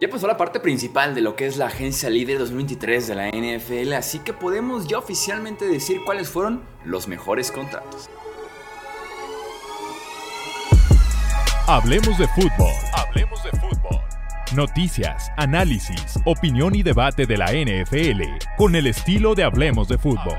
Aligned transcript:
Ya 0.00 0.10
pasó 0.10 0.26
la 0.26 0.36
parte 0.36 0.58
principal 0.58 1.14
de 1.14 1.20
lo 1.20 1.36
que 1.36 1.46
es 1.46 1.56
la 1.56 1.66
agencia 1.66 2.10
líder 2.10 2.38
2023 2.38 3.06
de 3.06 3.14
la 3.14 3.28
NFL, 3.28 3.92
así 3.92 4.18
que 4.18 4.32
podemos 4.32 4.88
ya 4.88 4.98
oficialmente 4.98 5.66
decir 5.66 6.00
cuáles 6.04 6.28
fueron 6.28 6.64
los 6.84 7.06
mejores 7.06 7.52
contratos. 7.52 8.10
Hablemos 11.68 12.18
de 12.18 12.26
fútbol. 12.28 12.72
Hablemos 12.92 13.42
de 13.44 13.50
fútbol. 13.52 14.00
Noticias, 14.54 15.30
análisis, 15.36 16.18
opinión 16.24 16.74
y 16.74 16.82
debate 16.82 17.26
de 17.26 17.36
la 17.36 17.52
NFL 17.52 18.22
con 18.56 18.74
el 18.74 18.88
estilo 18.88 19.36
de 19.36 19.44
Hablemos 19.44 19.88
de 19.88 19.96
fútbol. 19.96 20.38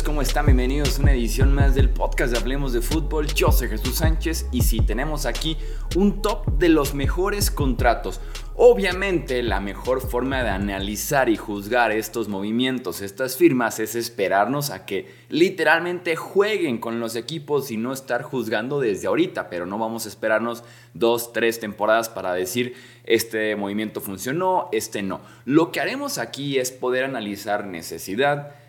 ¿Cómo 0.00 0.22
están? 0.22 0.46
Bienvenidos 0.46 0.98
a 0.98 1.02
una 1.02 1.12
edición 1.12 1.52
más 1.52 1.74
del 1.74 1.90
podcast 1.90 2.32
de 2.32 2.38
Hablemos 2.38 2.72
de 2.72 2.80
Fútbol. 2.80 3.26
Yo 3.26 3.52
soy 3.52 3.68
Jesús 3.68 3.96
Sánchez 3.96 4.46
y 4.50 4.62
sí, 4.62 4.80
tenemos 4.80 5.26
aquí 5.26 5.58
un 5.96 6.22
top 6.22 6.46
de 6.56 6.70
los 6.70 6.94
mejores 6.94 7.50
contratos. 7.50 8.18
Obviamente 8.54 9.42
la 9.42 9.60
mejor 9.60 10.00
forma 10.00 10.42
de 10.42 10.48
analizar 10.48 11.28
y 11.28 11.36
juzgar 11.36 11.92
estos 11.92 12.28
movimientos, 12.28 13.02
estas 13.02 13.36
firmas, 13.36 13.80
es 13.80 13.94
esperarnos 13.94 14.70
a 14.70 14.86
que 14.86 15.10
literalmente 15.28 16.16
jueguen 16.16 16.78
con 16.78 16.98
los 16.98 17.14
equipos 17.14 17.70
y 17.70 17.76
no 17.76 17.92
estar 17.92 18.22
juzgando 18.22 18.80
desde 18.80 19.08
ahorita, 19.08 19.50
pero 19.50 19.66
no 19.66 19.78
vamos 19.78 20.06
a 20.06 20.08
esperarnos 20.08 20.64
dos, 20.94 21.34
tres 21.34 21.60
temporadas 21.60 22.08
para 22.08 22.32
decir 22.32 22.74
este 23.04 23.56
movimiento 23.56 24.00
funcionó, 24.00 24.70
este 24.72 25.02
no. 25.02 25.20
Lo 25.44 25.70
que 25.70 25.80
haremos 25.80 26.16
aquí 26.16 26.58
es 26.58 26.72
poder 26.72 27.04
analizar 27.04 27.66
necesidad, 27.66 28.61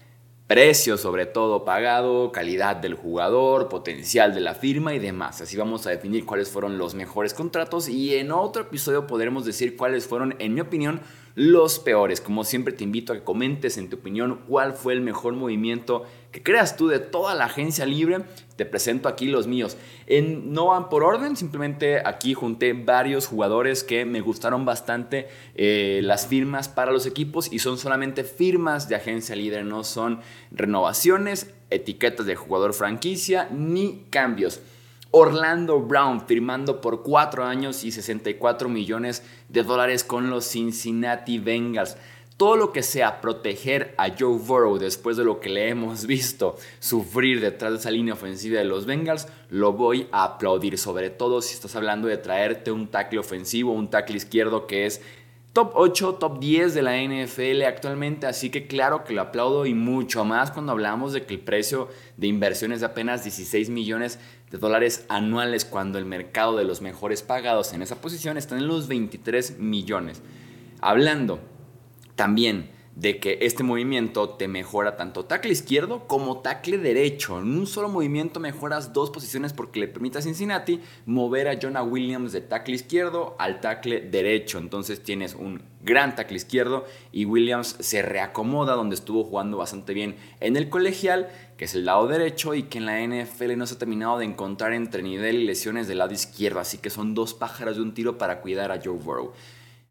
precio 0.53 0.99
sobre 0.99 1.25
todo 1.25 1.65
pagado, 1.65 2.31
calidad 2.31 2.75
del 2.75 2.93
jugador, 2.93 3.69
potencial 3.69 4.35
de 4.35 4.39
la 4.39 4.53
firma 4.53 4.93
y 4.93 4.99
demás. 4.99 5.41
Así 5.41 5.57
vamos 5.57 5.87
a 5.87 5.89
definir 5.89 6.27
cuáles 6.27 6.51
fueron 6.51 6.77
los 6.77 6.93
mejores 6.93 7.33
contratos 7.33 7.89
y 7.89 8.13
en 8.13 8.31
otro 8.31 8.61
episodio 8.61 9.07
podremos 9.07 9.45
decir 9.45 9.75
cuáles 9.75 10.05
fueron, 10.05 10.35
en 10.37 10.53
mi 10.53 10.61
opinión, 10.61 11.01
los 11.33 11.79
peores. 11.79 12.21
Como 12.21 12.43
siempre 12.43 12.71
te 12.71 12.83
invito 12.83 13.13
a 13.13 13.15
que 13.15 13.23
comentes 13.23 13.79
en 13.79 13.89
tu 13.89 13.95
opinión 13.95 14.41
cuál 14.47 14.73
fue 14.73 14.93
el 14.93 15.01
mejor 15.01 15.33
movimiento 15.33 16.03
que 16.33 16.41
creas 16.41 16.75
tú 16.75 16.87
de 16.87 16.99
toda 16.99 17.35
la 17.35 17.45
agencia 17.45 17.85
libre. 17.85 18.23
Te 18.55 18.65
presento 18.65 19.07
aquí 19.07 19.27
los 19.27 19.45
míos. 19.47 19.77
En, 20.07 20.51
no 20.51 20.67
van 20.67 20.89
por 20.89 21.03
orden, 21.03 21.37
simplemente 21.37 22.01
aquí 22.03 22.33
junté 22.33 22.73
varios 22.73 23.27
jugadores 23.27 23.83
que 23.83 24.03
me 24.03 24.19
gustaron 24.19 24.65
bastante 24.65 25.27
eh, 25.53 26.01
las 26.03 26.25
firmas 26.25 26.67
para 26.67 26.91
los 26.91 27.05
equipos 27.05 27.53
y 27.53 27.59
son 27.59 27.77
solamente 27.77 28.23
firmas 28.23 28.89
de 28.89 28.95
agencia 28.95 29.35
libre, 29.35 29.63
no 29.63 29.83
son 29.83 30.21
renovaciones, 30.51 31.53
etiquetas 31.69 32.25
de 32.25 32.35
jugador 32.35 32.73
franquicia 32.73 33.47
ni 33.51 34.05
cambios. 34.09 34.59
Orlando 35.15 35.79
Brown 35.79 36.25
firmando 36.25 36.81
por 36.81 37.03
4 37.03 37.43
años 37.43 37.83
y 37.83 37.91
64 37.91 38.67
millones 38.67 39.21
de 39.49 39.61
dólares 39.61 40.03
con 40.03 40.31
los 40.31 40.49
Cincinnati 40.49 41.37
Bengals. 41.37 41.97
Todo 42.37 42.55
lo 42.55 42.71
que 42.71 42.81
sea 42.81 43.21
proteger 43.21 43.93
a 43.97 44.09
Joe 44.17 44.39
Burrow 44.39 44.79
después 44.79 45.17
de 45.17 45.23
lo 45.23 45.39
que 45.39 45.49
le 45.49 45.69
hemos 45.69 46.05
visto 46.07 46.57
sufrir 46.79 47.39
detrás 47.39 47.71
de 47.71 47.77
esa 47.77 47.91
línea 47.91 48.15
ofensiva 48.15 48.57
de 48.57 48.65
los 48.65 48.85
Bengals, 48.85 49.27
lo 49.49 49.73
voy 49.73 50.07
a 50.11 50.23
aplaudir. 50.23 50.77
Sobre 50.77 51.11
todo 51.11 51.41
si 51.41 51.53
estás 51.53 51.75
hablando 51.75 52.07
de 52.07 52.17
traerte 52.17 52.71
un 52.71 52.87
tackle 52.87 53.19
ofensivo, 53.19 53.71
un 53.73 53.89
tackle 53.89 54.17
izquierdo 54.17 54.65
que 54.65 54.87
es 54.87 55.01
top 55.53 55.73
8, 55.75 56.15
top 56.15 56.39
10 56.39 56.73
de 56.73 56.81
la 56.81 56.97
NFL 56.97 57.61
actualmente, 57.67 58.25
así 58.25 58.49
que 58.49 58.65
claro 58.65 59.03
que 59.03 59.13
lo 59.13 59.21
aplaudo 59.21 59.67
y 59.67 59.75
mucho 59.75 60.25
más 60.25 60.49
cuando 60.49 60.71
hablamos 60.71 61.13
de 61.13 61.25
que 61.25 61.35
el 61.35 61.39
precio 61.39 61.89
de 62.17 62.25
inversión 62.25 62.71
es 62.71 62.79
de 62.79 62.87
apenas 62.87 63.23
16 63.23 63.69
millones 63.69 64.17
de 64.49 64.57
dólares 64.57 65.05
anuales 65.09 65.65
cuando 65.65 65.99
el 65.99 66.05
mercado 66.05 66.57
de 66.57 66.63
los 66.63 66.81
mejores 66.81 67.21
pagados 67.21 67.73
en 67.73 67.83
esa 67.83 68.01
posición 68.01 68.37
está 68.37 68.57
en 68.57 68.67
los 68.67 68.87
23 68.87 69.59
millones. 69.59 70.23
Hablando 70.81 71.39
también 72.15 72.69
de 72.95 73.19
que 73.19 73.39
este 73.41 73.63
movimiento 73.63 74.29
te 74.29 74.47
mejora 74.47 74.95
tanto 74.95 75.25
tackle 75.25 75.51
izquierdo 75.51 76.07
como 76.07 76.39
tackle 76.41 76.77
derecho. 76.77 77.39
En 77.39 77.57
un 77.57 77.65
solo 77.65 77.89
movimiento 77.89 78.39
mejoras 78.39 78.93
dos 78.93 79.09
posiciones 79.09 79.51
porque 79.51 79.79
le 79.79 79.87
permite 79.87 80.19
a 80.19 80.21
Cincinnati 80.21 80.79
mover 81.05 81.47
a 81.47 81.57
Jonah 81.59 81.81
Williams 81.81 82.31
de 82.33 82.41
tackle 82.41 82.75
izquierdo 82.75 83.35
al 83.39 83.61
tackle 83.61 84.01
derecho. 84.01 84.59
Entonces 84.59 85.01
tienes 85.01 85.33
un 85.33 85.63
gran 85.81 86.15
tackle 86.15 86.37
izquierdo 86.37 86.85
y 87.11 87.25
Williams 87.25 87.75
se 87.79 88.03
reacomoda 88.03 88.75
donde 88.75 88.95
estuvo 88.95 89.23
jugando 89.23 89.57
bastante 89.57 89.93
bien 89.93 90.15
en 90.39 90.55
el 90.55 90.69
colegial, 90.69 91.29
que 91.57 91.65
es 91.65 91.73
el 91.73 91.85
lado 91.85 92.07
derecho 92.07 92.53
y 92.53 92.63
que 92.63 92.77
en 92.77 92.85
la 92.85 93.01
NFL 93.01 93.57
no 93.57 93.65
se 93.65 93.73
ha 93.73 93.79
terminado 93.79 94.19
de 94.19 94.25
encontrar 94.25 94.71
entre 94.73 95.01
nivel 95.01 95.37
y 95.37 95.45
lesiones 95.45 95.87
del 95.87 95.97
lado 95.97 96.13
izquierdo. 96.13 96.59
Así 96.59 96.77
que 96.77 96.91
son 96.91 97.15
dos 97.15 97.33
pájaros 97.33 97.77
de 97.77 97.81
un 97.81 97.95
tiro 97.95 98.19
para 98.19 98.39
cuidar 98.39 98.71
a 98.71 98.79
Joe 98.83 98.99
Burrow. 98.99 99.33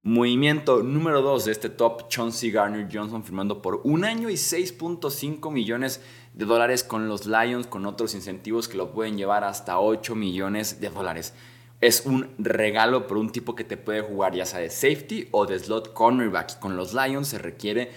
Movimiento 0.04 0.82
número 0.82 1.22
2 1.22 1.44
de 1.44 1.52
este 1.52 1.68
top, 1.68 2.08
Chauncey 2.08 2.50
Garner 2.50 2.88
Johnson 2.92 3.22
firmando 3.22 3.62
por 3.62 3.82
un 3.84 4.04
año 4.04 4.30
y 4.30 4.34
6.5 4.34 5.52
millones 5.52 6.00
de 6.34 6.44
dólares 6.44 6.82
con 6.82 7.06
los 7.06 7.26
Lions, 7.26 7.68
con 7.68 7.86
otros 7.86 8.16
incentivos 8.16 8.66
que 8.66 8.76
lo 8.76 8.90
pueden 8.90 9.16
llevar 9.16 9.44
hasta 9.44 9.78
8 9.78 10.16
millones 10.16 10.80
de 10.80 10.90
dólares. 10.90 11.34
Es 11.80 12.04
un 12.04 12.34
regalo 12.38 13.06
por 13.06 13.16
un 13.16 13.30
tipo 13.30 13.54
que 13.54 13.62
te 13.62 13.76
puede 13.76 14.00
jugar 14.00 14.34
ya 14.34 14.44
sea 14.44 14.58
de 14.58 14.70
safety 14.70 15.28
o 15.30 15.46
de 15.46 15.60
slot 15.60 15.92
cornerback. 15.92 16.58
con 16.58 16.76
los 16.76 16.94
Lions 16.94 17.28
se 17.28 17.38
requiere 17.38 17.92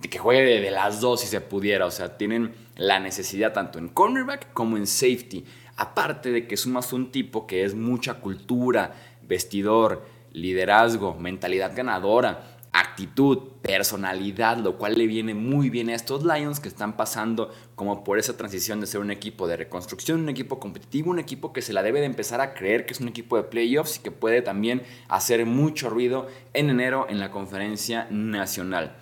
de 0.00 0.08
que 0.08 0.18
juegue 0.18 0.62
de, 0.62 0.70
las 0.70 1.02
dos 1.02 1.20
si 1.20 1.26
se 1.26 1.42
pudiera. 1.42 1.84
O 1.84 1.90
sea, 1.90 2.16
tienen 2.16 2.54
la 2.76 3.00
necesidad 3.00 3.52
tanto 3.52 3.78
en 3.78 3.88
cornerback 3.88 4.54
como 4.54 4.78
en 4.78 4.86
safety. 4.86 5.44
Aparte 5.76 6.30
de 6.30 6.46
que 6.46 6.56
sumas 6.56 6.94
un 6.94 7.12
tipo 7.12 7.46
que 7.46 7.64
es 7.64 7.74
mucha 7.74 8.14
cultura, 8.14 8.94
vestidor, 9.20 10.09
liderazgo, 10.32 11.14
mentalidad 11.14 11.74
ganadora, 11.74 12.58
actitud, 12.72 13.38
personalidad, 13.62 14.58
lo 14.58 14.76
cual 14.78 14.96
le 14.96 15.06
viene 15.06 15.34
muy 15.34 15.70
bien 15.70 15.88
a 15.90 15.94
estos 15.94 16.24
Lions 16.24 16.60
que 16.60 16.68
están 16.68 16.96
pasando 16.96 17.50
como 17.74 18.04
por 18.04 18.18
esa 18.18 18.36
transición 18.36 18.80
de 18.80 18.86
ser 18.86 19.00
un 19.00 19.10
equipo 19.10 19.48
de 19.48 19.56
reconstrucción, 19.56 20.20
un 20.20 20.28
equipo 20.28 20.60
competitivo, 20.60 21.10
un 21.10 21.18
equipo 21.18 21.52
que 21.52 21.62
se 21.62 21.72
la 21.72 21.82
debe 21.82 22.00
de 22.00 22.06
empezar 22.06 22.40
a 22.40 22.54
creer 22.54 22.86
que 22.86 22.92
es 22.92 23.00
un 23.00 23.08
equipo 23.08 23.36
de 23.36 23.44
playoffs 23.44 23.96
y 23.96 24.02
que 24.02 24.10
puede 24.12 24.42
también 24.42 24.82
hacer 25.08 25.44
mucho 25.46 25.90
ruido 25.90 26.28
en 26.52 26.70
enero 26.70 27.06
en 27.08 27.18
la 27.18 27.30
conferencia 27.30 28.06
nacional. 28.10 28.96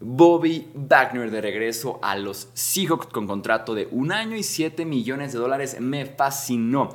Bobby 0.00 0.68
Wagner 0.74 1.30
de 1.30 1.40
regreso 1.40 1.98
a 2.02 2.14
los 2.16 2.50
Seahawks 2.54 3.08
con 3.08 3.26
contrato 3.26 3.74
de 3.74 3.88
un 3.90 4.12
año 4.12 4.36
y 4.36 4.44
7 4.44 4.84
millones 4.84 5.32
de 5.32 5.40
dólares 5.40 5.80
me 5.80 6.06
fascinó 6.06 6.90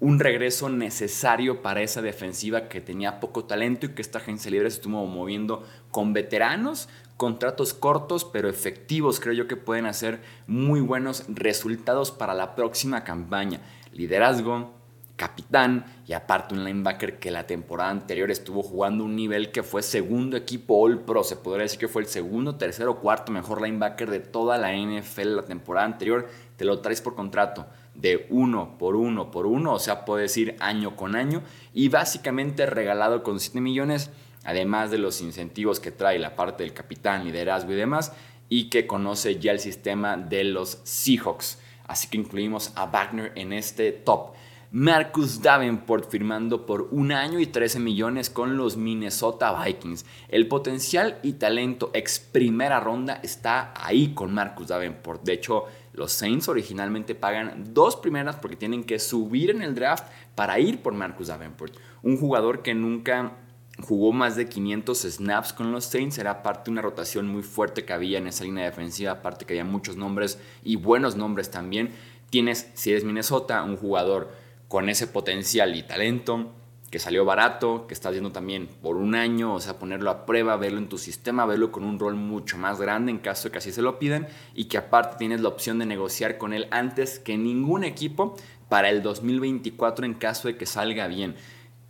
un 0.00 0.20
regreso 0.20 0.68
necesario 0.68 1.60
para 1.60 1.82
esa 1.82 2.02
defensiva 2.02 2.68
que 2.68 2.80
tenía 2.80 3.20
poco 3.20 3.44
talento 3.44 3.86
y 3.86 3.88
que 3.90 4.02
esta 4.02 4.18
agencia 4.18 4.50
libre 4.50 4.70
se 4.70 4.76
estuvo 4.76 5.04
moviendo 5.06 5.64
con 5.90 6.12
veteranos, 6.12 6.88
contratos 7.16 7.74
cortos 7.74 8.24
pero 8.24 8.48
efectivos, 8.48 9.18
creo 9.18 9.34
yo 9.34 9.48
que 9.48 9.56
pueden 9.56 9.86
hacer 9.86 10.20
muy 10.46 10.80
buenos 10.80 11.24
resultados 11.28 12.12
para 12.12 12.34
la 12.34 12.54
próxima 12.54 13.02
campaña. 13.02 13.60
Liderazgo, 13.92 14.72
capitán 15.16 15.84
y 16.06 16.12
aparte 16.12 16.54
un 16.54 16.64
linebacker 16.64 17.18
que 17.18 17.32
la 17.32 17.48
temporada 17.48 17.90
anterior 17.90 18.30
estuvo 18.30 18.62
jugando 18.62 19.02
un 19.02 19.16
nivel 19.16 19.50
que 19.50 19.64
fue 19.64 19.82
segundo 19.82 20.36
equipo 20.36 20.78
All 20.80 21.00
Pro, 21.00 21.24
se 21.24 21.34
podría 21.34 21.64
decir 21.64 21.80
que 21.80 21.88
fue 21.88 22.02
el 22.02 22.08
segundo, 22.08 22.54
tercero, 22.54 23.00
cuarto 23.00 23.32
mejor 23.32 23.60
linebacker 23.60 24.08
de 24.08 24.20
toda 24.20 24.58
la 24.58 24.72
NFL 24.72 25.34
la 25.34 25.44
temporada 25.44 25.86
anterior, 25.86 26.28
te 26.56 26.64
lo 26.64 26.78
traes 26.80 27.00
por 27.00 27.16
contrato 27.16 27.66
de 27.98 28.26
uno 28.30 28.78
por 28.78 28.96
uno 28.96 29.30
por 29.30 29.46
uno, 29.46 29.74
o 29.74 29.78
sea, 29.78 30.04
puedes 30.04 30.36
ir 30.36 30.56
año 30.60 30.96
con 30.96 31.16
año 31.16 31.42
y 31.74 31.88
básicamente 31.88 32.64
regalado 32.64 33.22
con 33.22 33.40
7 33.40 33.60
millones, 33.60 34.10
además 34.44 34.90
de 34.90 34.98
los 34.98 35.20
incentivos 35.20 35.80
que 35.80 35.90
trae 35.90 36.18
la 36.18 36.36
parte 36.36 36.62
del 36.62 36.72
capitán, 36.72 37.24
liderazgo 37.24 37.72
y 37.72 37.76
demás, 37.76 38.12
y 38.48 38.70
que 38.70 38.86
conoce 38.86 39.38
ya 39.38 39.52
el 39.52 39.60
sistema 39.60 40.16
de 40.16 40.44
los 40.44 40.80
Seahawks. 40.84 41.58
Así 41.86 42.08
que 42.08 42.18
incluimos 42.18 42.72
a 42.76 42.86
Wagner 42.86 43.32
en 43.34 43.52
este 43.52 43.92
top. 43.92 44.32
Marcus 44.70 45.40
Davenport 45.40 46.10
firmando 46.10 46.66
por 46.66 46.88
un 46.90 47.10
año 47.10 47.40
y 47.40 47.46
13 47.46 47.80
millones 47.80 48.28
con 48.28 48.58
los 48.58 48.76
Minnesota 48.76 49.64
Vikings. 49.64 50.04
El 50.28 50.46
potencial 50.46 51.18
y 51.22 51.32
talento 51.32 51.90
ex 51.94 52.20
primera 52.20 52.78
ronda 52.78 53.18
está 53.22 53.72
ahí 53.74 54.12
con 54.12 54.34
Marcus 54.34 54.68
Davenport. 54.68 55.22
De 55.22 55.32
hecho, 55.32 55.64
los 55.98 56.12
Saints 56.12 56.48
originalmente 56.48 57.14
pagan 57.14 57.74
dos 57.74 57.96
primeras 57.96 58.36
porque 58.36 58.56
tienen 58.56 58.84
que 58.84 59.00
subir 59.00 59.50
en 59.50 59.62
el 59.62 59.74
draft 59.74 60.04
para 60.36 60.58
ir 60.60 60.80
por 60.80 60.94
Marcus 60.94 61.26
Davenport. 61.26 61.74
Un 62.02 62.16
jugador 62.16 62.62
que 62.62 62.72
nunca 62.72 63.36
jugó 63.80 64.12
más 64.12 64.36
de 64.36 64.48
500 64.48 64.98
snaps 64.98 65.52
con 65.52 65.72
los 65.72 65.84
Saints, 65.84 66.18
era 66.18 66.42
parte 66.42 66.66
de 66.66 66.72
una 66.72 66.82
rotación 66.82 67.26
muy 67.26 67.42
fuerte 67.42 67.84
que 67.84 67.92
había 67.92 68.18
en 68.18 68.28
esa 68.28 68.44
línea 68.44 68.64
defensiva, 68.64 69.12
aparte 69.12 69.44
que 69.44 69.54
había 69.54 69.64
muchos 69.64 69.96
nombres 69.96 70.38
y 70.62 70.76
buenos 70.76 71.16
nombres 71.16 71.50
también. 71.50 71.90
Tienes, 72.30 72.70
si 72.74 72.90
eres 72.90 73.04
Minnesota, 73.04 73.62
un 73.64 73.76
jugador 73.76 74.30
con 74.68 74.88
ese 74.88 75.06
potencial 75.08 75.74
y 75.74 75.82
talento, 75.82 76.52
que 76.90 76.98
salió 76.98 77.24
barato, 77.24 77.86
que 77.86 77.94
estás 77.94 78.12
viendo 78.12 78.32
también 78.32 78.68
por 78.82 78.96
un 78.96 79.14
año, 79.14 79.54
o 79.54 79.60
sea, 79.60 79.78
ponerlo 79.78 80.10
a 80.10 80.24
prueba, 80.24 80.56
verlo 80.56 80.78
en 80.78 80.88
tu 80.88 80.96
sistema, 80.96 81.44
verlo 81.44 81.70
con 81.70 81.84
un 81.84 81.98
rol 81.98 82.14
mucho 82.14 82.56
más 82.56 82.80
grande 82.80 83.10
en 83.10 83.18
caso 83.18 83.48
de 83.48 83.52
que 83.52 83.58
así 83.58 83.72
se 83.72 83.82
lo 83.82 83.98
pidan 83.98 84.26
y 84.54 84.64
que 84.64 84.78
aparte 84.78 85.16
tienes 85.18 85.40
la 85.42 85.48
opción 85.48 85.78
de 85.78 85.86
negociar 85.86 86.38
con 86.38 86.54
él 86.54 86.66
antes 86.70 87.18
que 87.18 87.36
ningún 87.36 87.84
equipo 87.84 88.36
para 88.68 88.88
el 88.88 89.02
2024 89.02 90.06
en 90.06 90.14
caso 90.14 90.48
de 90.48 90.56
que 90.56 90.66
salga 90.66 91.08
bien. 91.08 91.36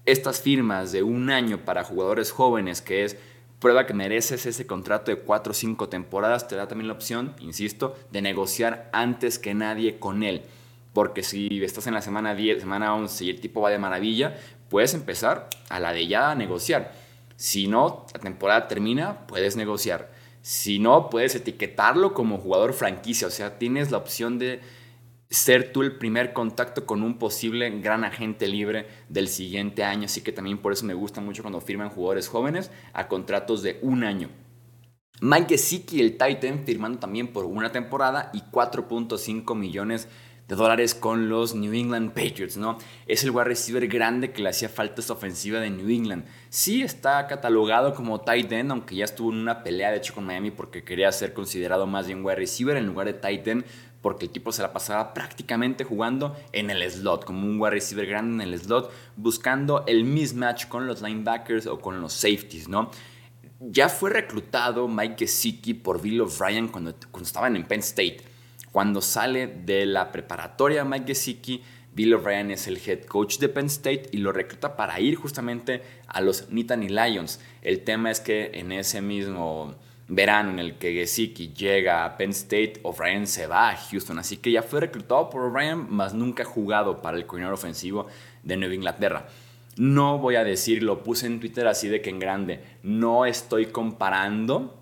Estas 0.05 0.41
firmas 0.41 0.91
de 0.91 1.03
un 1.03 1.31
año 1.31 1.59
para 1.59 1.85
jugadores 1.85 2.33
jóvenes, 2.33 2.83
que 2.83 3.05
es 3.05 3.17
prueba 3.61 3.87
que 3.87 3.95
mereces 3.95 4.47
ese 4.47 4.67
contrato 4.67 5.11
de 5.11 5.19
4 5.19 5.51
o 5.51 5.55
5 5.55 5.89
temporadas, 5.89 6.49
te 6.49 6.57
da 6.57 6.67
también 6.67 6.89
la 6.89 6.95
opción, 6.95 7.35
insisto, 7.41 7.97
de 8.11 8.23
negociar 8.23 8.89
antes 8.93 9.39
que 9.39 9.55
nadie 9.55 9.99
con 9.99 10.23
él. 10.23 10.43
Porque 10.93 11.23
si 11.23 11.63
estás 11.63 11.87
en 11.87 11.95
la 11.95 12.01
semana 12.01 12.35
10, 12.35 12.61
semana 12.61 12.95
11 12.95 13.25
y 13.25 13.31
el 13.31 13.41
tipo 13.41 13.61
va 13.61 13.71
de 13.71 13.79
maravilla, 13.79 14.37
puedes 14.69 14.95
empezar 14.95 15.49
a 15.69 15.81
la 15.81 15.93
de 15.93 16.07
ya 16.07 16.31
a 16.31 16.35
negociar. 16.35 16.93
Si 17.37 17.69
no, 17.69 18.07
la 18.13 18.21
temporada 18.21 18.69
termina, 18.69 19.27
puedes 19.27 19.57
negociar. 19.57 20.11
Si 20.43 20.79
no, 20.79 21.11
puedes 21.11 21.35
etiquetarlo 21.35 22.15
como 22.15 22.39
jugador 22.39 22.73
franquicia. 22.73 23.29
O 23.29 23.31
sea, 23.31 23.59
tienes 23.59 23.91
la 23.91 23.99
opción 23.99 24.39
de 24.39 24.61
ser 25.31 25.73
tú 25.73 25.83
el 25.83 25.99
primer 25.99 26.33
contacto 26.33 26.87
con 26.87 27.03
un 27.03 27.19
posible 27.19 27.69
gran 27.81 28.05
agente 28.05 28.49
libre 28.49 28.87
del 29.09 29.29
siguiente 29.29 29.85
año. 29.85 30.07
Así 30.07 30.23
que 30.23 30.33
también 30.33 30.59
por 30.59 30.73
eso 30.73 30.87
me 30.87 30.95
gusta 30.95 31.21
mucho 31.21 31.43
cuando 31.43 31.61
firman 31.61 31.91
jugadores 31.91 32.29
jóvenes 32.29 32.71
a 32.93 33.09
contratos 33.09 33.63
de 33.63 33.79
un 33.83 34.05
año. 34.05 34.31
Mike 35.21 35.49
Gesicki, 35.49 36.01
el 36.01 36.17
Titan, 36.17 36.65
firmando 36.65 37.01
también 37.01 37.33
por 37.33 37.45
una 37.45 37.73
temporada 37.73 38.31
y 38.33 38.41
4.5 38.41 39.55
millones 39.57 40.09
de 40.49 40.57
dólares 40.57 40.95
con 40.95 41.29
los 41.29 41.55
New 41.55 41.75
England 41.75 42.13
Patriots, 42.13 42.57
¿no? 42.57 42.79
Es 43.07 43.23
el 43.23 43.31
wide 43.31 43.45
receiver 43.45 43.87
grande 43.87 44.33
que 44.33 44.43
le 44.43 44.49
hacía 44.49 44.71
falta 44.71 45.03
esta 45.03 45.13
ofensiva 45.13 45.61
de 45.61 45.69
New 45.69 45.89
England. 45.91 46.25
Sí 46.49 46.83
está 46.83 47.27
catalogado 47.27 47.95
como 47.95 48.23
tight 48.23 48.51
end, 48.51 48.71
aunque 48.71 48.97
ya 48.97 49.05
estuvo 49.05 49.31
en 49.31 49.39
una 49.39 49.63
pelea, 49.63 49.91
de 49.91 49.99
hecho, 49.99 50.15
con 50.15 50.25
Miami 50.25 50.51
porque 50.51 50.83
quería 50.83 51.13
ser 51.13 51.35
considerado 51.35 51.87
más 51.87 52.07
bien 52.07 52.25
wide 52.25 52.37
receiver 52.37 52.79
en 52.79 52.87
lugar 52.87 53.07
de 53.07 53.13
tight 53.13 53.47
end, 53.47 53.65
porque 54.01 54.25
el 54.25 54.31
tipo 54.31 54.51
se 54.51 54.63
la 54.63 54.73
pasaba 54.73 55.13
prácticamente 55.13 55.85
jugando 55.85 56.35
en 56.53 56.71
el 56.71 56.89
slot, 56.91 57.27
como 57.27 57.47
un 57.47 57.61
wide 57.61 57.73
receiver 57.73 58.07
grande 58.07 58.43
en 58.43 58.51
el 58.51 58.59
slot, 58.59 58.91
buscando 59.17 59.85
el 59.87 60.05
mismatch 60.05 60.69
con 60.69 60.87
los 60.87 61.03
linebackers 61.03 61.67
o 61.67 61.79
con 61.79 62.01
los 62.01 62.15
safeties, 62.15 62.69
¿no? 62.69 62.91
Ya 63.61 63.91
fue 63.91 64.11
reclutado 64.11 64.89
Mike 64.89 65.17
Gesicki 65.19 65.75
por 65.75 66.01
Bill 66.01 66.23
O'Brien 66.23 66.69
cuando, 66.69 66.95
cuando 67.11 67.27
estaban 67.27 67.55
en 67.55 67.67
Penn 67.67 67.81
State. 67.81 68.38
Cuando 68.73 69.01
sale 69.01 69.47
de 69.47 69.87
la 69.87 70.13
preparatoria 70.13 70.85
Mike 70.85 71.07
Gesicki, 71.09 71.63
Bill 71.95 72.15
O'Brien 72.15 72.51
es 72.51 72.69
el 72.69 72.79
head 72.85 73.05
coach 73.05 73.39
de 73.39 73.49
Penn 73.49 73.67
State 73.67 74.11
y 74.13 74.19
lo 74.19 74.31
recluta 74.31 74.77
para 74.77 75.01
ir 75.01 75.17
justamente 75.17 75.83
a 76.07 76.21
los 76.21 76.51
Nittany 76.51 76.89
Lions. 76.89 77.41
El 77.63 77.83
tema 77.83 78.11
es 78.11 78.21
que 78.21 78.53
en 78.55 78.71
ese 78.73 79.01
mismo 79.01 79.75
verano 80.07 80.51
en 80.51 80.59
el 80.59 80.79
que 80.79 80.93
Gesicki 80.93 81.53
llega 81.53 82.05
a 82.05 82.17
Penn 82.17 82.31
State, 82.31 82.81
O'Brien 82.83 83.27
se 83.27 83.47
va 83.47 83.71
a 83.71 83.77
Houston. 83.77 84.19
Así 84.19 84.37
que 84.37 84.53
ya 84.53 84.63
fue 84.63 84.81
reclutado 84.81 85.29
por 85.29 85.43
O'Brien, 85.43 85.87
más 85.91 86.15
nunca 86.15 86.45
jugado 86.45 87.03
para 87.03 87.17
el 87.17 87.27
coordinador 87.27 87.55
ofensivo 87.55 88.07
de 88.43 88.57
Nueva 88.57 88.75
Inglaterra. 88.75 89.27
No 89.77 90.19
voy 90.19 90.37
a 90.37 90.45
decir, 90.45 90.83
lo 90.83 91.03
puse 91.03 91.27
en 91.27 91.41
Twitter 91.41 91.67
así 91.67 91.89
de 91.89 92.01
que 92.01 92.11
en 92.11 92.19
grande, 92.19 92.61
no 92.83 93.27
estoy 93.27 93.67
comparando 93.67 94.78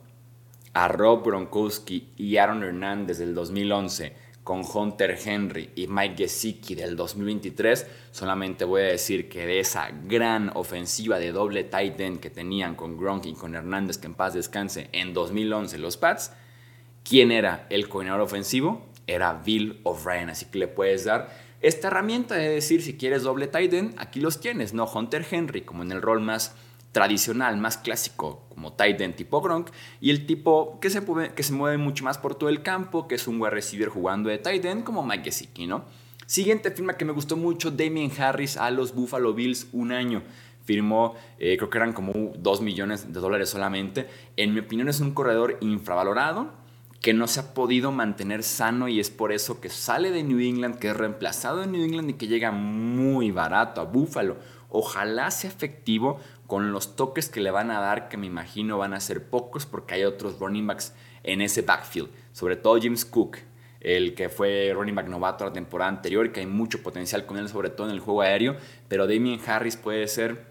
a 0.76 0.88
Rob 0.88 1.24
Gronkowski 1.24 2.08
y 2.18 2.36
Aaron 2.36 2.62
Hernández 2.62 3.16
del 3.16 3.34
2011 3.34 4.12
con 4.44 4.60
Hunter 4.60 5.18
Henry 5.24 5.70
y 5.74 5.86
Mike 5.86 6.16
Gesicki 6.18 6.74
del 6.74 6.96
2023, 6.96 7.86
solamente 8.10 8.66
voy 8.66 8.82
a 8.82 8.88
decir 8.88 9.26
que 9.30 9.46
de 9.46 9.58
esa 9.58 9.88
gran 10.04 10.52
ofensiva 10.54 11.18
de 11.18 11.32
doble 11.32 11.64
tight 11.64 11.98
end 11.98 12.20
que 12.20 12.28
tenían 12.28 12.74
con 12.74 12.98
Gronk 12.98 13.24
y 13.24 13.32
con 13.32 13.54
Hernández, 13.54 13.96
que 13.96 14.06
en 14.06 14.12
paz 14.12 14.34
descanse, 14.34 14.90
en 14.92 15.14
2011 15.14 15.78
los 15.78 15.96
Pats, 15.96 16.32
¿quién 17.08 17.32
era 17.32 17.66
el 17.70 17.88
coordinador 17.88 18.20
ofensivo? 18.20 18.84
Era 19.06 19.32
Bill 19.32 19.80
O'Brien, 19.82 20.28
así 20.28 20.44
que 20.44 20.58
le 20.58 20.68
puedes 20.68 21.06
dar 21.06 21.30
esta 21.62 21.88
herramienta 21.88 22.34
de 22.34 22.50
decir 22.50 22.82
si 22.82 22.98
quieres 22.98 23.22
doble 23.22 23.46
tight 23.46 23.72
end, 23.72 23.94
aquí 23.96 24.20
los 24.20 24.40
tienes, 24.40 24.74
no 24.74 24.84
Hunter 24.84 25.24
Henry 25.30 25.62
como 25.62 25.84
en 25.84 25.90
el 25.90 26.02
rol 26.02 26.20
más 26.20 26.54
tradicional, 26.96 27.58
más 27.58 27.76
clásico, 27.76 28.46
como 28.48 28.72
tight 28.72 28.98
end 29.02 29.16
tipo 29.16 29.42
Gronk, 29.42 29.68
y 30.00 30.08
el 30.08 30.24
tipo 30.24 30.80
que 30.80 30.88
se, 30.88 31.04
que 31.34 31.42
se 31.42 31.52
mueve 31.52 31.76
mucho 31.76 32.04
más 32.04 32.16
por 32.16 32.36
todo 32.36 32.48
el 32.48 32.62
campo, 32.62 33.06
que 33.06 33.16
es 33.16 33.28
un 33.28 33.38
wide 33.38 33.50
receiver 33.50 33.90
jugando 33.90 34.30
de 34.30 34.38
tight 34.38 34.64
end, 34.64 34.82
como 34.82 35.04
Mike 35.04 35.24
Gesicki, 35.24 35.66
¿no? 35.66 35.84
Siguiente 36.24 36.70
firma 36.70 36.96
que 36.96 37.04
me 37.04 37.12
gustó 37.12 37.36
mucho, 37.36 37.70
Damien 37.70 38.10
Harris 38.18 38.56
a 38.56 38.70
los 38.70 38.94
Buffalo 38.94 39.34
Bills, 39.34 39.66
un 39.74 39.92
año. 39.92 40.22
Firmó, 40.64 41.16
eh, 41.38 41.58
creo 41.58 41.68
que 41.68 41.76
eran 41.76 41.92
como 41.92 42.14
2 42.14 42.62
millones 42.62 43.12
de 43.12 43.20
dólares 43.20 43.50
solamente. 43.50 44.08
En 44.38 44.54
mi 44.54 44.60
opinión 44.60 44.88
es 44.88 45.00
un 45.00 45.10
corredor 45.10 45.58
infravalorado, 45.60 46.50
que 47.06 47.14
no 47.14 47.28
se 47.28 47.38
ha 47.38 47.54
podido 47.54 47.92
mantener 47.92 48.42
sano 48.42 48.88
y 48.88 48.98
es 48.98 49.10
por 49.10 49.30
eso 49.30 49.60
que 49.60 49.68
sale 49.68 50.10
de 50.10 50.24
New 50.24 50.40
England, 50.40 50.80
que 50.80 50.88
es 50.88 50.96
reemplazado 50.96 51.62
en 51.62 51.70
New 51.70 51.84
England 51.84 52.10
y 52.10 52.14
que 52.14 52.26
llega 52.26 52.50
muy 52.50 53.30
barato 53.30 53.80
a 53.80 53.84
Buffalo. 53.84 54.38
Ojalá 54.70 55.30
sea 55.30 55.48
efectivo 55.48 56.18
con 56.48 56.72
los 56.72 56.96
toques 56.96 57.28
que 57.28 57.40
le 57.40 57.52
van 57.52 57.70
a 57.70 57.78
dar, 57.78 58.08
que 58.08 58.16
me 58.16 58.26
imagino 58.26 58.76
van 58.76 58.92
a 58.92 58.98
ser 58.98 59.30
pocos 59.30 59.66
porque 59.66 59.94
hay 59.94 60.02
otros 60.02 60.40
running 60.40 60.66
backs 60.66 60.94
en 61.22 61.42
ese 61.42 61.62
backfield, 61.62 62.10
sobre 62.32 62.56
todo 62.56 62.76
James 62.82 63.04
Cook, 63.04 63.36
el 63.78 64.16
que 64.16 64.28
fue 64.28 64.72
running 64.74 64.96
back 64.96 65.06
novato 65.06 65.44
la 65.44 65.52
temporada 65.52 65.88
anterior, 65.88 66.32
que 66.32 66.40
hay 66.40 66.46
mucho 66.46 66.82
potencial 66.82 67.24
con 67.24 67.38
él, 67.38 67.48
sobre 67.48 67.70
todo 67.70 67.86
en 67.86 67.92
el 67.92 68.00
juego 68.00 68.22
aéreo, 68.22 68.56
pero 68.88 69.06
Damien 69.06 69.38
Harris 69.46 69.76
puede 69.76 70.08
ser 70.08 70.44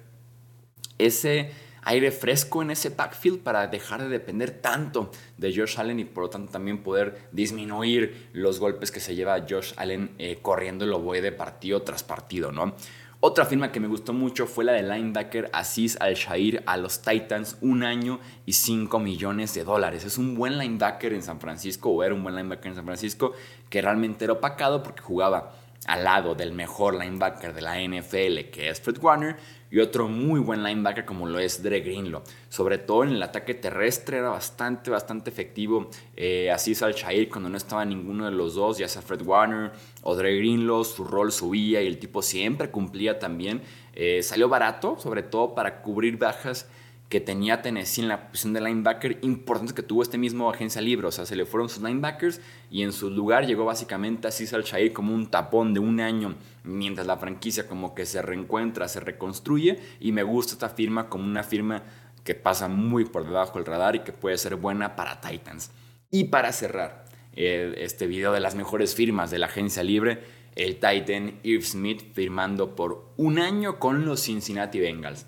ese 0.99 1.51
aire 1.85 2.11
fresco 2.11 2.61
en 2.61 2.71
ese 2.71 2.89
backfield 2.89 3.39
para 3.39 3.67
dejar 3.67 4.01
de 4.03 4.09
depender 4.09 4.51
tanto 4.51 5.11
de 5.37 5.55
Josh 5.55 5.79
Allen 5.79 5.99
y 5.99 6.05
por 6.05 6.25
lo 6.25 6.29
tanto 6.29 6.51
también 6.51 6.83
poder 6.83 7.29
disminuir 7.31 8.29
los 8.33 8.59
golpes 8.59 8.91
que 8.91 8.99
se 8.99 9.15
lleva 9.15 9.45
Josh 9.47 9.73
Allen 9.77 10.11
eh, 10.17 10.39
corriendo 10.41 10.85
el 10.85 10.93
oboe 10.93 11.21
de 11.21 11.31
partido 11.31 11.81
tras 11.83 12.03
partido, 12.03 12.51
¿no? 12.51 12.75
Otra 13.21 13.45
firma 13.45 13.71
que 13.71 13.79
me 13.79 13.87
gustó 13.87 14.13
mucho 14.13 14.45
fue 14.45 14.65
la 14.65 14.73
de 14.73 14.83
linebacker 14.83 15.49
Aziz 15.51 15.97
Al-Shair 15.99 16.61
a 16.67 16.77
los 16.77 17.01
Titans, 17.01 17.57
un 17.61 17.83
año 17.83 18.19
y 18.45 18.53
5 18.53 18.99
millones 18.99 19.53
de 19.55 19.63
dólares. 19.63 20.03
Es 20.05 20.19
un 20.19 20.35
buen 20.35 20.59
linebacker 20.59 21.11
en 21.11 21.23
San 21.23 21.39
Francisco, 21.39 21.89
o 21.89 22.03
era 22.03 22.13
un 22.13 22.21
buen 22.21 22.35
linebacker 22.35 22.67
en 22.67 22.75
San 22.75 22.85
Francisco, 22.85 23.33
que 23.69 23.81
realmente 23.81 24.25
era 24.25 24.33
opacado 24.33 24.83
porque 24.83 25.01
jugaba 25.01 25.53
al 25.85 26.03
lado 26.03 26.35
del 26.35 26.51
mejor 26.51 26.95
linebacker 26.95 27.53
de 27.53 27.61
la 27.61 27.79
NFL, 27.79 28.51
que 28.51 28.69
es 28.69 28.81
Fred 28.81 28.97
Warner, 29.01 29.37
y 29.69 29.79
otro 29.79 30.07
muy 30.07 30.39
buen 30.39 30.63
linebacker 30.63 31.05
como 31.05 31.27
lo 31.27 31.39
es 31.39 31.61
Dre 31.61 31.81
Greenlow. 31.81 32.23
Sobre 32.49 32.77
todo 32.77 33.03
en 33.03 33.09
el 33.09 33.21
ataque 33.21 33.53
terrestre 33.55 34.17
era 34.17 34.29
bastante, 34.29 34.89
bastante 34.89 35.29
efectivo. 35.29 35.89
Eh, 36.15 36.49
así 36.51 36.71
es 36.71 36.81
al 36.81 36.93
Shair 36.93 37.29
cuando 37.29 37.49
no 37.49 37.57
estaba 37.57 37.83
ninguno 37.83 38.25
de 38.25 38.31
los 38.31 38.55
dos, 38.55 38.77
ya 38.77 38.87
sea 38.87 39.01
Fred 39.01 39.21
Warner 39.21 39.71
o 40.03 40.15
Dre 40.15 40.37
Greenlow, 40.37 40.83
su 40.85 41.03
rol 41.03 41.31
subía 41.31 41.81
y 41.81 41.87
el 41.87 41.99
tipo 41.99 42.21
siempre 42.21 42.69
cumplía 42.69 43.19
también. 43.19 43.61
Eh, 43.93 44.23
salió 44.23 44.49
barato, 44.49 44.97
sobre 44.99 45.23
todo 45.23 45.55
para 45.55 45.81
cubrir 45.81 46.17
bajas 46.17 46.67
que 47.15 47.21
tenía 47.21 47.61
Tennessee 47.61 48.01
en 48.01 48.09
la 48.09 48.27
posición 48.27 48.51
de 48.51 48.59
linebacker 48.59 49.19
importante 49.21 49.73
que 49.73 49.83
tuvo 49.83 50.03
este 50.03 50.17
mismo 50.17 50.49
agencia 50.49 50.81
libre. 50.81 51.07
O 51.07 51.11
sea, 51.13 51.25
se 51.25 51.37
le 51.37 51.45
fueron 51.45 51.69
sus 51.69 51.81
linebackers 51.81 52.41
y 52.69 52.81
en 52.81 52.91
su 52.91 53.09
lugar 53.09 53.47
llegó 53.47 53.63
básicamente 53.63 54.27
a 54.27 54.31
Cesar 54.31 54.63
Shair 54.63 54.91
como 54.91 55.13
un 55.13 55.31
tapón 55.31 55.73
de 55.73 55.79
un 55.79 56.01
año, 56.01 56.35
mientras 56.65 57.07
la 57.07 57.15
franquicia 57.15 57.69
como 57.69 57.95
que 57.95 58.05
se 58.05 58.21
reencuentra, 58.21 58.89
se 58.89 58.99
reconstruye. 58.99 59.79
Y 60.01 60.11
me 60.11 60.23
gusta 60.23 60.55
esta 60.55 60.67
firma 60.67 61.07
como 61.07 61.23
una 61.23 61.43
firma 61.43 61.83
que 62.25 62.35
pasa 62.35 62.67
muy 62.67 63.05
por 63.05 63.23
debajo 63.23 63.59
del 63.59 63.65
radar 63.65 63.95
y 63.95 63.99
que 63.99 64.11
puede 64.11 64.37
ser 64.37 64.57
buena 64.57 64.97
para 64.97 65.21
Titans. 65.21 65.71
Y 66.11 66.25
para 66.25 66.51
cerrar 66.51 67.05
eh, 67.31 67.75
este 67.77 68.07
video 68.07 68.33
de 68.33 68.41
las 68.41 68.55
mejores 68.55 68.93
firmas 68.93 69.31
de 69.31 69.39
la 69.39 69.45
agencia 69.45 69.83
libre, 69.83 70.21
el 70.57 70.81
Titan 70.81 71.39
Irv 71.43 71.63
Smith 71.63 72.13
firmando 72.13 72.75
por 72.75 73.13
un 73.15 73.39
año 73.39 73.79
con 73.79 74.03
los 74.03 74.21
Cincinnati 74.21 74.81
Bengals. 74.81 75.25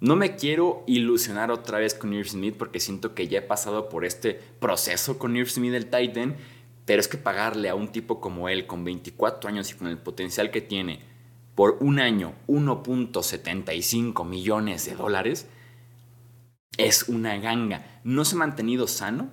No 0.00 0.16
me 0.16 0.34
quiero 0.36 0.82
ilusionar 0.86 1.50
otra 1.50 1.78
vez 1.78 1.94
con 1.94 2.14
Irv 2.14 2.28
Smith 2.28 2.56
porque 2.56 2.80
siento 2.80 3.14
que 3.14 3.28
ya 3.28 3.40
he 3.40 3.42
pasado 3.42 3.90
por 3.90 4.06
este 4.06 4.34
proceso 4.58 5.18
con 5.18 5.36
Irv 5.36 5.50
Smith 5.50 5.72
del 5.72 5.90
Titan, 5.90 6.36
pero 6.86 7.00
es 7.00 7.08
que 7.08 7.18
pagarle 7.18 7.68
a 7.68 7.74
un 7.74 7.88
tipo 7.88 8.20
como 8.20 8.48
él 8.48 8.66
con 8.66 8.82
24 8.82 9.50
años 9.50 9.70
y 9.70 9.74
con 9.74 9.88
el 9.88 9.98
potencial 9.98 10.50
que 10.50 10.62
tiene 10.62 11.00
por 11.54 11.76
un 11.80 11.98
año 11.98 12.32
1.75 12.46 14.26
millones 14.26 14.86
de 14.86 14.94
dólares 14.94 15.46
es 16.78 17.08
una 17.08 17.36
ganga. 17.36 18.00
No 18.02 18.24
se 18.24 18.36
ha 18.36 18.38
mantenido 18.38 18.86
sano, 18.86 19.28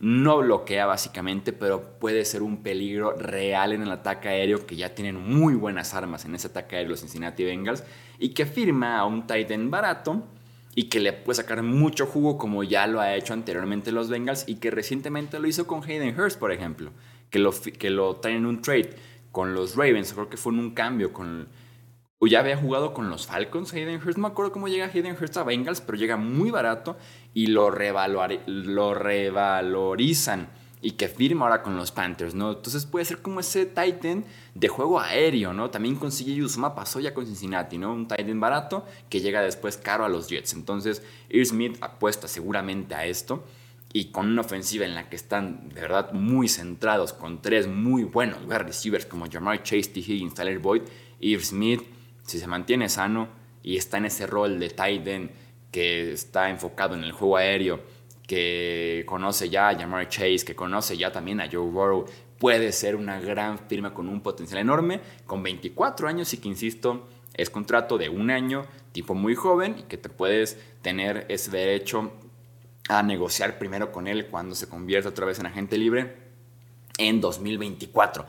no 0.00 0.38
bloquea 0.38 0.86
básicamente, 0.86 1.52
pero 1.52 1.98
puede 2.00 2.24
ser 2.24 2.42
un 2.42 2.64
peligro 2.64 3.12
real 3.12 3.72
en 3.72 3.82
el 3.82 3.92
ataque 3.92 4.28
aéreo, 4.28 4.66
que 4.66 4.74
ya 4.74 4.96
tienen 4.96 5.16
muy 5.16 5.54
buenas 5.54 5.94
armas 5.94 6.24
en 6.24 6.34
ese 6.34 6.48
ataque 6.48 6.74
aéreo 6.74 6.90
los 6.90 7.00
Cincinnati 7.00 7.44
Bengals, 7.44 7.84
y 8.18 8.30
que 8.30 8.46
firma 8.46 8.98
a 8.98 9.04
un 9.04 9.26
Titan 9.26 9.70
barato 9.70 10.24
y 10.74 10.84
que 10.84 11.00
le 11.00 11.12
puede 11.12 11.36
sacar 11.36 11.62
mucho 11.62 12.06
jugo 12.06 12.38
como 12.38 12.62
ya 12.62 12.86
lo 12.86 13.00
ha 13.00 13.14
hecho 13.14 13.32
anteriormente 13.32 13.90
los 13.92 14.08
Bengals 14.08 14.44
y 14.46 14.56
que 14.56 14.70
recientemente 14.70 15.38
lo 15.38 15.48
hizo 15.48 15.66
con 15.66 15.82
Hayden 15.82 16.18
Hurst, 16.18 16.38
por 16.38 16.52
ejemplo, 16.52 16.92
que 17.30 17.38
lo, 17.38 17.52
que 17.52 17.90
lo 17.90 18.16
traen 18.16 18.38
en 18.38 18.46
un 18.46 18.62
trade 18.62 18.90
con 19.32 19.54
los 19.54 19.76
Ravens, 19.76 20.12
creo 20.12 20.28
que 20.28 20.36
fue 20.36 20.52
en 20.52 20.60
un 20.60 20.70
cambio 20.74 21.12
con, 21.12 21.48
ya 22.20 22.40
había 22.40 22.56
jugado 22.56 22.94
con 22.94 23.10
los 23.10 23.26
Falcons, 23.26 23.72
Hayden 23.72 23.96
Hurst. 23.96 24.18
No 24.18 24.22
me 24.22 24.28
acuerdo 24.28 24.52
cómo 24.52 24.68
llega 24.68 24.86
Hayden 24.86 25.16
Hurst 25.20 25.36
a 25.36 25.44
Bengals, 25.44 25.80
pero 25.80 25.98
llega 25.98 26.16
muy 26.16 26.50
barato 26.50 26.96
y 27.34 27.48
lo, 27.48 27.70
lo 28.46 28.94
revalorizan 28.94 30.48
y 30.80 30.92
que 30.92 31.08
firma 31.08 31.46
ahora 31.46 31.62
con 31.62 31.76
los 31.76 31.90
Panthers, 31.90 32.34
¿no? 32.34 32.52
Entonces 32.52 32.86
puede 32.86 33.04
ser 33.04 33.20
como 33.20 33.40
ese 33.40 33.66
Titan 33.66 34.24
de 34.54 34.68
juego 34.68 35.00
aéreo, 35.00 35.52
¿no? 35.52 35.70
También 35.70 35.96
consigue 35.96 36.34
Yuzuma, 36.34 36.74
pasó 36.74 37.00
ya 37.00 37.14
con 37.14 37.26
Cincinnati, 37.26 37.78
¿no? 37.78 37.92
Un 37.92 38.06
Titan 38.06 38.40
barato 38.40 38.86
que 39.08 39.20
llega 39.20 39.42
después 39.42 39.76
caro 39.76 40.04
a 40.04 40.08
los 40.08 40.28
Jets. 40.28 40.52
Entonces, 40.54 41.02
Ear 41.28 41.46
Smith 41.46 41.76
apuesta 41.80 42.28
seguramente 42.28 42.94
a 42.94 43.06
esto 43.06 43.44
y 43.92 44.06
con 44.06 44.26
una 44.28 44.42
ofensiva 44.42 44.84
en 44.84 44.94
la 44.94 45.08
que 45.08 45.16
están 45.16 45.70
de 45.70 45.80
verdad 45.80 46.12
muy 46.12 46.48
centrados, 46.48 47.12
con 47.12 47.40
tres 47.42 47.66
muy 47.66 48.04
buenos 48.04 48.38
wide 48.44 48.58
receivers 48.58 49.06
como 49.06 49.30
Jamar 49.30 49.62
Chase, 49.62 49.90
T. 49.90 50.00
Higgins, 50.00 50.34
Tyler 50.34 50.58
Boyd, 50.58 50.82
Irv 51.20 51.42
Smith, 51.42 51.82
si 52.24 52.38
se 52.38 52.46
mantiene 52.46 52.88
sano 52.88 53.28
y 53.62 53.76
está 53.76 53.96
en 53.96 54.04
ese 54.04 54.26
rol 54.26 54.60
de 54.60 54.68
Titan 54.68 55.30
que 55.72 56.12
está 56.12 56.50
enfocado 56.50 56.94
en 56.94 57.04
el 57.04 57.12
juego 57.12 57.36
aéreo 57.36 57.80
que 58.28 59.04
conoce 59.06 59.48
ya 59.48 59.70
a 59.70 59.74
Jamar 59.76 60.06
Chase, 60.10 60.44
que 60.44 60.54
conoce 60.54 60.98
ya 60.98 61.10
también 61.10 61.40
a 61.40 61.48
Joe 61.50 61.66
Burrow, 61.66 62.04
puede 62.38 62.72
ser 62.72 62.94
una 62.94 63.18
gran 63.18 63.58
firma 63.58 63.94
con 63.94 64.06
un 64.06 64.20
potencial 64.20 64.60
enorme, 64.60 65.00
con 65.26 65.42
24 65.42 66.06
años 66.06 66.32
y 66.34 66.36
que, 66.36 66.46
insisto, 66.46 67.08
es 67.32 67.48
contrato 67.48 67.96
de 67.96 68.10
un 68.10 68.30
año, 68.30 68.66
tipo 68.92 69.14
muy 69.14 69.34
joven, 69.34 69.76
y 69.78 69.82
que 69.84 69.96
te 69.96 70.10
puedes 70.10 70.58
tener 70.82 71.24
ese 71.30 71.50
derecho 71.50 72.12
a 72.90 73.02
negociar 73.02 73.58
primero 73.58 73.92
con 73.92 74.06
él 74.06 74.26
cuando 74.26 74.54
se 74.54 74.68
convierta 74.68 75.08
otra 75.08 75.24
vez 75.24 75.38
en 75.38 75.46
agente 75.46 75.78
libre 75.78 76.18
en 76.98 77.22
2024. 77.22 78.26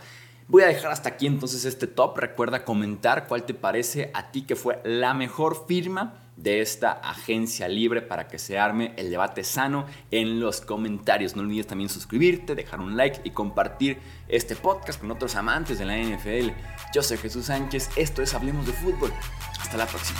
Voy 0.47 0.63
a 0.63 0.67
dejar 0.67 0.93
hasta 0.93 1.09
aquí 1.09 1.27
entonces 1.27 1.65
este 1.65 1.87
top. 1.87 2.17
Recuerda 2.17 2.63
comentar 2.63 3.27
cuál 3.27 3.43
te 3.43 3.53
parece 3.53 4.11
a 4.13 4.31
ti 4.31 4.43
que 4.43 4.55
fue 4.55 4.81
la 4.85 5.13
mejor 5.13 5.67
firma 5.67 6.28
de 6.41 6.61
esta 6.61 6.91
agencia 6.91 7.67
libre 7.67 8.01
para 8.01 8.27
que 8.27 8.39
se 8.39 8.57
arme 8.57 8.93
el 8.97 9.09
debate 9.09 9.43
sano 9.43 9.85
en 10.09 10.39
los 10.39 10.61
comentarios. 10.61 11.35
No 11.35 11.41
olvides 11.41 11.67
también 11.67 11.89
suscribirte, 11.89 12.55
dejar 12.55 12.79
un 12.79 12.95
like 12.95 13.21
y 13.23 13.31
compartir 13.31 13.99
este 14.27 14.55
podcast 14.55 14.99
con 14.99 15.11
otros 15.11 15.35
amantes 15.35 15.79
de 15.79 15.85
la 15.85 15.97
NFL. 15.97 16.51
Yo 16.93 17.03
soy 17.03 17.17
Jesús 17.17 17.45
Sánchez, 17.45 17.89
esto 17.95 18.21
es 18.21 18.33
Hablemos 18.33 18.65
de 18.65 18.73
Fútbol. 18.73 19.11
Hasta 19.59 19.77
la 19.77 19.85
próxima. 19.85 20.19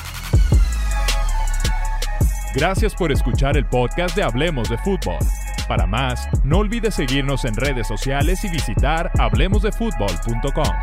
Gracias 2.54 2.96
por 2.96 3.12
escuchar 3.12 3.58
el 3.58 3.66
podcast 3.66 4.16
de 4.16 4.24
Hablemos 4.24 4.70
de 4.70 4.78
Fútbol. 4.80 5.20
Para 5.68 5.86
más, 5.86 6.28
no 6.44 6.58
olvides 6.58 6.96
seguirnos 6.96 7.46
en 7.46 7.56
redes 7.56 7.88
sociales 7.88 8.44
y 8.44 8.50
visitar 8.50 9.12
hablemosdefutbol.com. 9.20 10.74